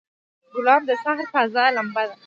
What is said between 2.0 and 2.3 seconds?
ده.